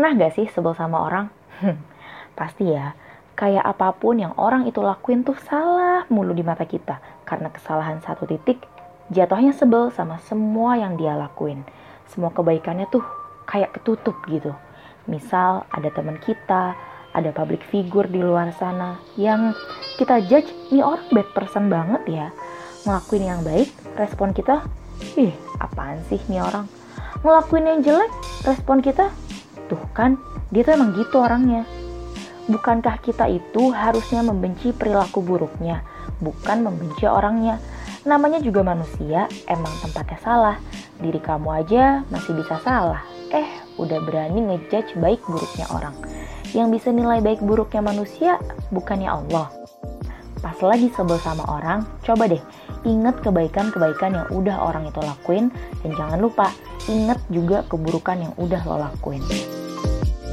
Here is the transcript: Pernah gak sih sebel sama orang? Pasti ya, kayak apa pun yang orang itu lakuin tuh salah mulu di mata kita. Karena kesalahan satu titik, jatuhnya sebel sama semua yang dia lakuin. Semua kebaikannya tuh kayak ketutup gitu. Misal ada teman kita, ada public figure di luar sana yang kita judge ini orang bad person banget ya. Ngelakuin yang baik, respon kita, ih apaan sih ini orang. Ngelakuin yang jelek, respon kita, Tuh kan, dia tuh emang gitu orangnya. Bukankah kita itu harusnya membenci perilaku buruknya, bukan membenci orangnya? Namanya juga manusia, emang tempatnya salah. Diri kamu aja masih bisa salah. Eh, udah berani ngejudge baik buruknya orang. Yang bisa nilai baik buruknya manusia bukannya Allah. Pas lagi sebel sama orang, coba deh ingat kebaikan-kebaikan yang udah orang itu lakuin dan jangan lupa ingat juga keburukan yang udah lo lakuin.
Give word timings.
Pernah 0.00 0.16
gak 0.16 0.32
sih 0.32 0.48
sebel 0.48 0.72
sama 0.72 1.04
orang? 1.04 1.28
Pasti 2.32 2.72
ya, 2.72 2.96
kayak 3.36 3.60
apa 3.60 3.92
pun 3.92 4.16
yang 4.16 4.32
orang 4.40 4.64
itu 4.64 4.80
lakuin 4.80 5.20
tuh 5.20 5.36
salah 5.44 6.08
mulu 6.08 6.32
di 6.32 6.40
mata 6.40 6.64
kita. 6.64 7.04
Karena 7.28 7.52
kesalahan 7.52 8.00
satu 8.00 8.24
titik, 8.24 8.64
jatuhnya 9.12 9.52
sebel 9.52 9.92
sama 9.92 10.16
semua 10.24 10.80
yang 10.80 10.96
dia 10.96 11.12
lakuin. 11.20 11.68
Semua 12.08 12.32
kebaikannya 12.32 12.88
tuh 12.88 13.04
kayak 13.44 13.76
ketutup 13.76 14.16
gitu. 14.24 14.56
Misal 15.04 15.68
ada 15.68 15.92
teman 15.92 16.16
kita, 16.16 16.72
ada 17.12 17.30
public 17.36 17.60
figure 17.68 18.08
di 18.08 18.24
luar 18.24 18.56
sana 18.56 18.96
yang 19.20 19.52
kita 20.00 20.16
judge 20.32 20.48
ini 20.72 20.80
orang 20.80 21.04
bad 21.12 21.28
person 21.36 21.68
banget 21.68 22.00
ya. 22.08 22.26
Ngelakuin 22.88 23.28
yang 23.28 23.44
baik, 23.44 23.68
respon 24.00 24.32
kita, 24.32 24.64
ih 25.20 25.36
apaan 25.60 26.00
sih 26.08 26.16
ini 26.32 26.40
orang. 26.40 26.64
Ngelakuin 27.20 27.68
yang 27.68 27.84
jelek, 27.84 28.08
respon 28.48 28.80
kita, 28.80 29.12
Tuh 29.70 29.78
kan, 29.94 30.18
dia 30.50 30.66
tuh 30.66 30.74
emang 30.74 30.98
gitu 30.98 31.22
orangnya. 31.22 31.62
Bukankah 32.50 32.98
kita 32.98 33.30
itu 33.30 33.70
harusnya 33.70 34.26
membenci 34.26 34.74
perilaku 34.74 35.22
buruknya, 35.22 35.86
bukan 36.18 36.66
membenci 36.66 37.06
orangnya? 37.06 37.62
Namanya 38.02 38.42
juga 38.42 38.66
manusia, 38.66 39.30
emang 39.46 39.70
tempatnya 39.78 40.18
salah. 40.18 40.56
Diri 40.98 41.22
kamu 41.22 41.48
aja 41.62 42.02
masih 42.10 42.34
bisa 42.34 42.58
salah. 42.66 43.06
Eh, 43.30 43.46
udah 43.78 44.02
berani 44.02 44.42
ngejudge 44.42 44.98
baik 44.98 45.22
buruknya 45.30 45.70
orang. 45.70 45.94
Yang 46.50 46.82
bisa 46.82 46.88
nilai 46.90 47.22
baik 47.22 47.38
buruknya 47.38 47.86
manusia 47.86 48.42
bukannya 48.74 49.06
Allah. 49.06 49.54
Pas 50.40 50.56
lagi 50.64 50.88
sebel 50.96 51.20
sama 51.20 51.44
orang, 51.46 51.86
coba 52.02 52.26
deh 52.26 52.40
ingat 52.88 53.20
kebaikan-kebaikan 53.20 54.16
yang 54.16 54.28
udah 54.32 54.56
orang 54.56 54.88
itu 54.88 55.00
lakuin 55.04 55.52
dan 55.84 55.90
jangan 55.92 56.18
lupa 56.18 56.48
ingat 56.88 57.20
juga 57.28 57.60
keburukan 57.68 58.16
yang 58.16 58.32
udah 58.40 58.60
lo 58.64 58.80
lakuin. 58.80 59.20